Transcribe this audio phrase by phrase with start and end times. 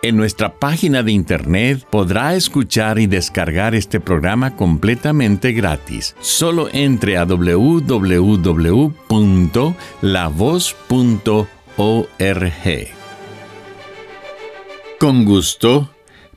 [0.00, 6.14] En nuestra página de internet podrá escuchar y descargar este programa completamente gratis.
[6.20, 8.18] Solo entre a www.lavoz.org.
[15.00, 15.90] Con gusto,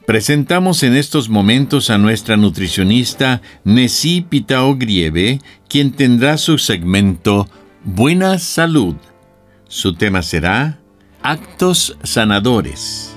[0.08, 5.40] presentamos en estos momentos a nuestra nutricionista Nessie Pitao Grieve,
[5.70, 7.48] quien tendrá su segmento
[7.84, 8.96] Buena Salud.
[9.68, 10.80] Su tema será
[11.22, 13.11] Actos Sanadores.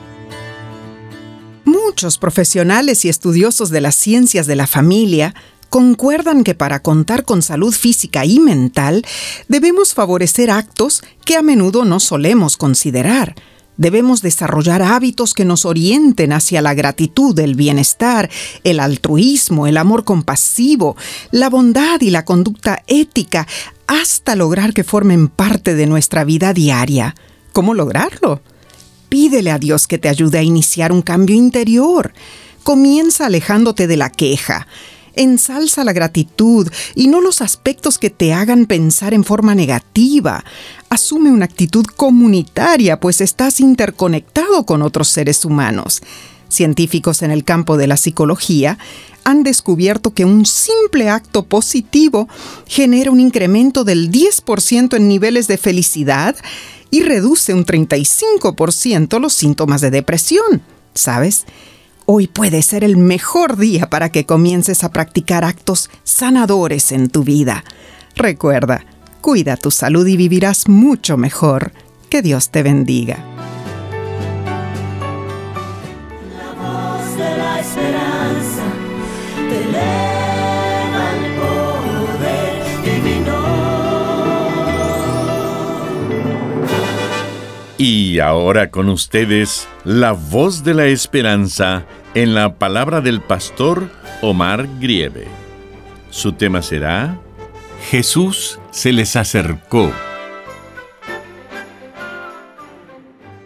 [1.64, 5.34] Muchos profesionales y estudiosos de las ciencias de la familia
[5.70, 9.04] concuerdan que para contar con salud física y mental
[9.48, 13.34] debemos favorecer actos que a menudo no solemos considerar.
[13.76, 18.30] Debemos desarrollar hábitos que nos orienten hacia la gratitud, el bienestar,
[18.62, 20.96] el altruismo, el amor compasivo,
[21.32, 23.48] la bondad y la conducta ética,
[23.88, 27.16] hasta lograr que formen parte de nuestra vida diaria.
[27.52, 28.42] ¿Cómo lograrlo?
[29.14, 32.12] Pídele a Dios que te ayude a iniciar un cambio interior.
[32.64, 34.66] Comienza alejándote de la queja.
[35.14, 40.44] Ensalza la gratitud y no los aspectos que te hagan pensar en forma negativa.
[40.88, 46.02] Asume una actitud comunitaria, pues estás interconectado con otros seres humanos.
[46.48, 48.78] Científicos en el campo de la psicología
[49.22, 52.28] han descubierto que un simple acto positivo
[52.66, 56.34] genera un incremento del 10% en niveles de felicidad
[56.94, 60.62] y reduce un 35% los síntomas de depresión.
[60.94, 61.44] ¿Sabes?
[62.06, 67.24] Hoy puede ser el mejor día para que comiences a practicar actos sanadores en tu
[67.24, 67.64] vida.
[68.14, 68.86] Recuerda,
[69.20, 71.72] cuida tu salud y vivirás mucho mejor.
[72.10, 73.33] Que Dios te bendiga.
[88.14, 93.90] Y ahora con ustedes, la voz de la esperanza en la palabra del pastor
[94.22, 95.26] Omar Grieve.
[96.10, 97.20] Su tema será
[97.90, 99.92] Jesús se les acercó.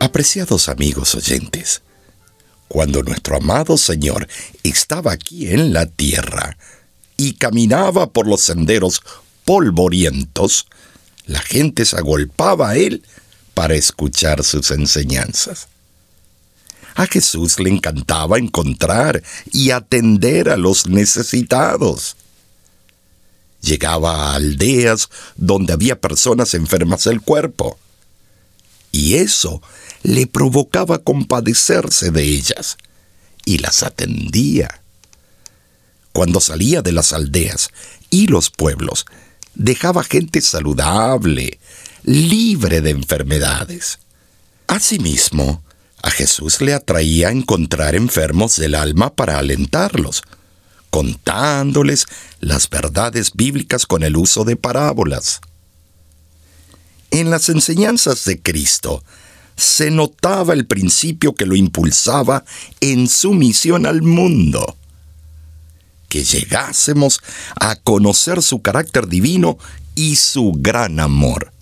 [0.01, 1.81] Apreciados amigos oyentes,
[2.69, 4.29] cuando nuestro amado Señor
[4.65, 6.59] estaba aquí en la tierra
[7.17, 9.01] y caminaba por los senderos
[9.47, 10.67] polvorientos,
[11.25, 13.03] la gente se agolpaba a él
[13.59, 15.67] para escuchar sus enseñanzas.
[16.95, 19.21] A Jesús le encantaba encontrar
[19.51, 22.15] y atender a los necesitados.
[23.61, 27.77] Llegaba a aldeas donde había personas enfermas del cuerpo,
[28.93, 29.61] y eso
[30.05, 32.77] le provocaba compadecerse de ellas,
[33.45, 34.83] y las atendía.
[36.13, 37.71] Cuando salía de las aldeas
[38.09, 39.05] y los pueblos,
[39.57, 41.59] dejaba gente saludable,
[42.03, 43.99] libre de enfermedades.
[44.67, 45.63] Asimismo,
[46.03, 50.23] a Jesús le atraía encontrar enfermos del alma para alentarlos,
[50.91, 52.07] contándoles
[52.41, 55.41] las verdades bíblicas con el uso de parábolas.
[57.11, 59.03] En las enseñanzas de Cristo
[59.57, 62.45] se notaba el principio que lo impulsaba
[62.81, 64.77] en su misión al mundo,
[66.09, 67.21] que llegásemos
[67.59, 69.59] a conocer su carácter divino
[69.95, 71.53] y su gran amor.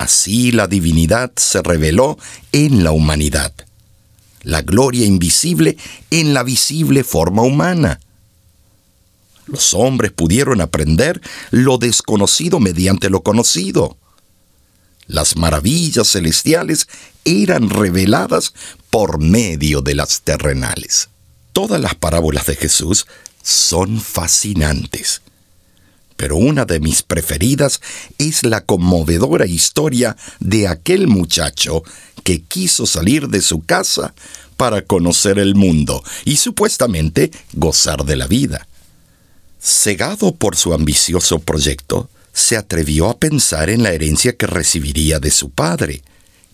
[0.00, 2.16] Así la divinidad se reveló
[2.52, 3.52] en la humanidad,
[4.42, 5.76] la gloria invisible
[6.10, 8.00] en la visible forma humana.
[9.44, 11.20] Los hombres pudieron aprender
[11.50, 13.98] lo desconocido mediante lo conocido.
[15.06, 16.88] Las maravillas celestiales
[17.26, 18.54] eran reveladas
[18.88, 21.10] por medio de las terrenales.
[21.52, 23.06] Todas las parábolas de Jesús
[23.42, 25.20] son fascinantes
[26.20, 27.80] pero una de mis preferidas
[28.18, 31.82] es la conmovedora historia de aquel muchacho
[32.24, 34.12] que quiso salir de su casa
[34.58, 38.68] para conocer el mundo y supuestamente gozar de la vida.
[39.58, 45.30] Cegado por su ambicioso proyecto, se atrevió a pensar en la herencia que recibiría de
[45.30, 46.02] su padre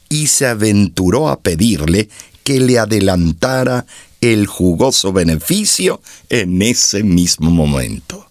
[0.09, 2.09] y se aventuró a pedirle
[2.45, 3.85] que le adelantara
[4.21, 8.26] el jugoso beneficio en ese mismo momento.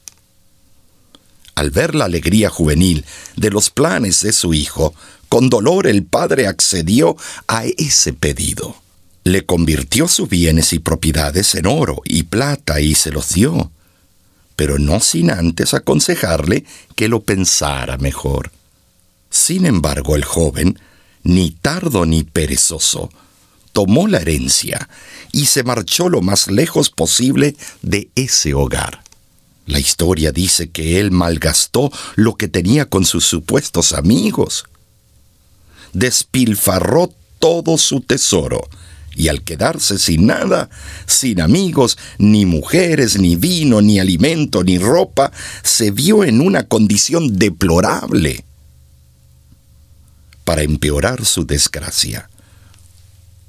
[1.55, 3.05] Al ver la alegría juvenil
[3.35, 4.93] de los planes de su hijo,
[5.29, 7.15] con dolor el padre accedió
[7.47, 8.75] a ese pedido.
[9.23, 13.71] Le convirtió sus bienes y propiedades en oro y plata y se los dio
[14.55, 16.65] pero no sin antes aconsejarle
[16.95, 18.51] que lo pensara mejor.
[19.29, 20.79] Sin embargo, el joven,
[21.23, 23.09] ni tardo ni perezoso,
[23.73, 24.87] tomó la herencia
[25.31, 29.03] y se marchó lo más lejos posible de ese hogar.
[29.65, 34.65] La historia dice que él malgastó lo que tenía con sus supuestos amigos.
[35.93, 38.67] Despilfarró todo su tesoro
[39.15, 40.69] y al quedarse sin nada,
[41.07, 45.31] sin amigos, ni mujeres, ni vino, ni alimento, ni ropa,
[45.63, 48.43] se vio en una condición deplorable.
[50.43, 52.29] Para empeorar su desgracia,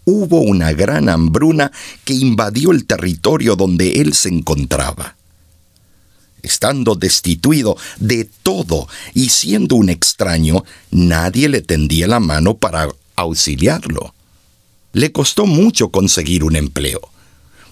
[0.04, 1.72] hubo una gran hambruna
[2.04, 5.15] que invadió el territorio donde él se encontraba.
[6.46, 10.62] Estando destituido de todo y siendo un extraño,
[10.93, 14.14] nadie le tendía la mano para auxiliarlo.
[14.93, 17.00] Le costó mucho conseguir un empleo,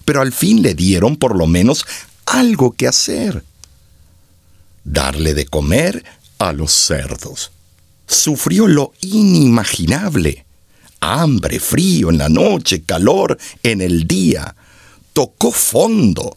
[0.03, 1.85] pero al fin le dieron por lo menos
[2.25, 3.45] algo que hacer.
[4.83, 6.03] Darle de comer
[6.37, 7.51] a los cerdos.
[8.07, 10.45] Sufrió lo inimaginable.
[10.99, 14.53] Hambre, frío en la noche, calor en el día.
[15.13, 16.35] Tocó fondo,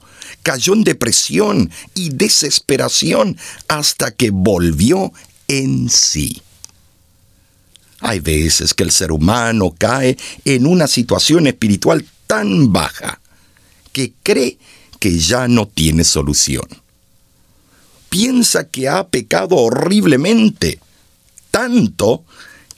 [0.48, 3.36] cayó en depresión y desesperación
[3.68, 5.12] hasta que volvió
[5.46, 6.40] en sí.
[8.00, 10.16] Hay veces que el ser humano cae
[10.46, 13.20] en una situación espiritual tan baja
[13.92, 14.56] que cree
[14.98, 16.64] que ya no tiene solución.
[18.08, 20.80] Piensa que ha pecado horriblemente,
[21.50, 22.24] tanto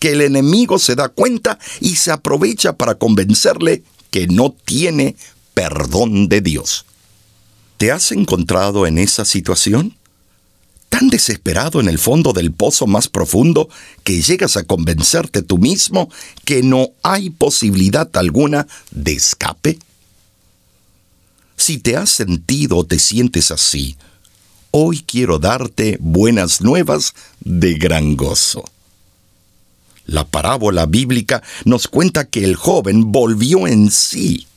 [0.00, 5.14] que el enemigo se da cuenta y se aprovecha para convencerle que no tiene
[5.54, 6.84] perdón de Dios.
[7.80, 9.96] ¿Te has encontrado en esa situación?
[10.90, 13.70] tan desesperado en el fondo del pozo más profundo
[14.04, 16.10] que llegas a convencerte tú mismo
[16.44, 19.78] que no hay posibilidad alguna de escape?
[21.56, 23.96] Si te has sentido o te sientes así,
[24.72, 28.64] hoy quiero darte buenas nuevas de gran gozo.
[30.04, 34.48] La parábola bíblica nos cuenta que el joven volvió en sí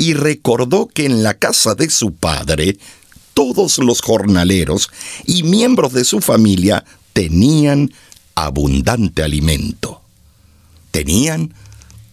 [0.00, 2.78] y recordó que en la casa de su padre
[3.34, 4.88] todos los jornaleros
[5.26, 7.92] y miembros de su familia tenían
[8.34, 10.00] abundante alimento.
[10.90, 11.52] Tenían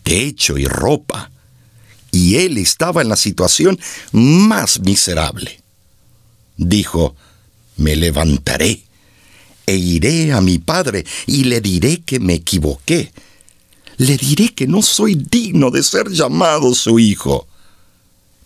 [0.03, 1.31] techo y ropa.
[2.11, 3.79] Y él estaba en la situación
[4.11, 5.61] más miserable.
[6.57, 7.15] Dijo,
[7.77, 8.83] me levantaré
[9.65, 13.13] e iré a mi padre y le diré que me equivoqué.
[13.95, 17.47] Le diré que no soy digno de ser llamado su hijo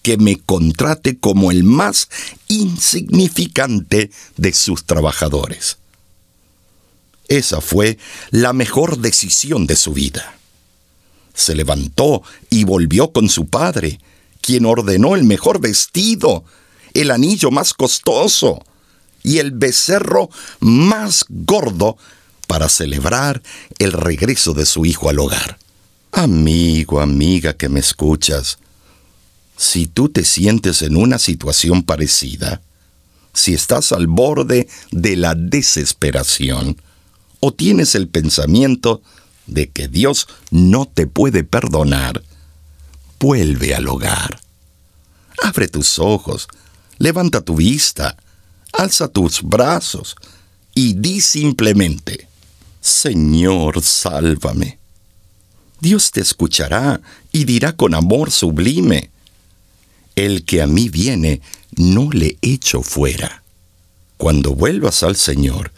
[0.02, 2.10] que me contrate como el más
[2.48, 5.78] insignificante de sus trabajadores.
[7.28, 7.98] Esa fue
[8.30, 10.36] la mejor decisión de su vida.
[11.34, 14.00] Se levantó y volvió con su padre,
[14.42, 16.44] quien ordenó el mejor vestido,
[16.94, 18.62] el anillo más costoso
[19.24, 20.30] y el becerro
[20.60, 21.98] más gordo
[22.48, 23.42] para celebrar
[23.80, 25.58] el regreso de su hijo al hogar.
[26.12, 28.58] Amigo, amiga que me escuchas,
[29.62, 32.64] si tú te sientes en una situación parecida,
[33.32, 36.82] si estás al borde de la desesperación,
[37.40, 39.04] o tienes el pensamiento
[39.46, 42.24] de que Dios no te puede perdonar,
[43.20, 44.42] vuelve al hogar.
[45.44, 46.48] Abre tus ojos,
[46.98, 48.18] levanta tu vista,
[48.74, 50.16] alza tus brazos
[50.74, 52.28] y di simplemente,
[52.82, 54.80] Señor, sálvame.
[55.80, 57.00] Dios te escuchará
[57.32, 59.12] y dirá con amor sublime,
[60.26, 61.42] el que a mí viene,
[61.76, 63.44] no le echo fuera.
[64.18, 65.72] Cuando vuelvas al Señor,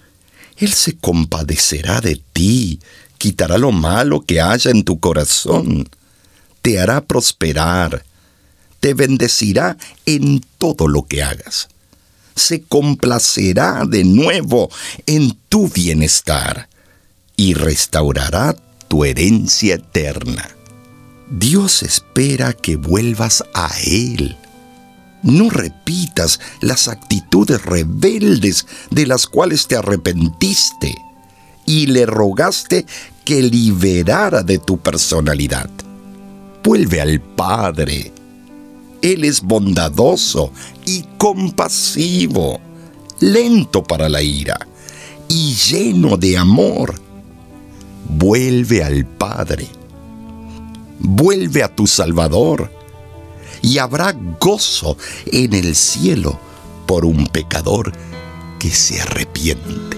[0.57, 2.79] Él se compadecerá de ti,
[3.17, 5.89] quitará lo malo que haya en tu corazón,
[6.61, 8.03] te hará prosperar,
[8.79, 11.69] te bendecirá en todo lo que hagas.
[12.35, 14.69] Se complacerá de nuevo
[15.05, 16.67] en tu bienestar
[17.37, 18.55] y restaurará
[18.87, 20.49] tu herencia eterna.
[21.29, 24.37] Dios espera que vuelvas a Él.
[25.21, 30.93] No repitas las actitudes rebeldes de las cuales te arrepentiste
[31.65, 32.85] y le rogaste
[33.23, 35.69] que liberara de tu personalidad.
[36.63, 38.11] Vuelve al Padre
[39.01, 40.51] Él es bondadoso
[40.85, 42.59] y compasivo,
[43.19, 44.67] lento para la ira
[45.29, 47.01] y lleno de amor.
[48.09, 49.67] Vuelve al Padre,
[51.03, 52.71] vuelve a tu Salvador
[53.61, 56.39] y habrá gozo en el cielo
[56.85, 57.93] por un pecador
[58.59, 59.97] que se arrepiente.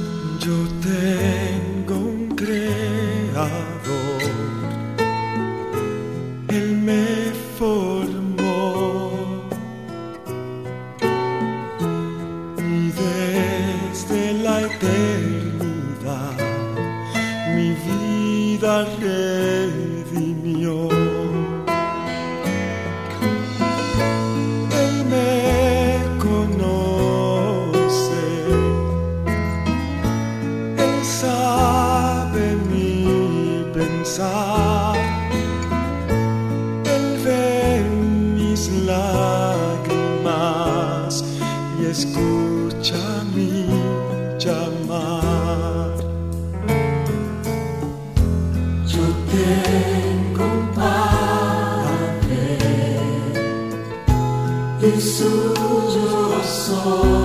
[54.96, 57.25] Y suyo soy.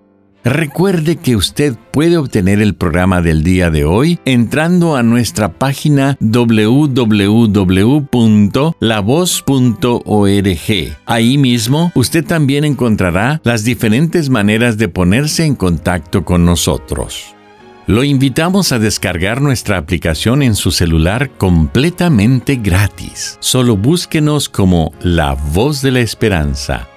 [0.43, 6.17] Recuerde que usted puede obtener el programa del día de hoy entrando a nuestra página
[6.19, 6.97] www.lavoz.org.
[11.05, 17.35] Ahí mismo usted también encontrará las diferentes maneras de ponerse en contacto con nosotros.
[17.87, 23.37] Lo invitamos a descargar nuestra aplicación en su celular completamente gratis.
[23.41, 26.90] Solo búsquenos como La Voz de la Esperanza.